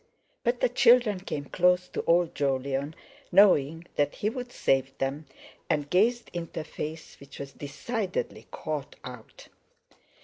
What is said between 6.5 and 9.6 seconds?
a face which was decidedly "caught out."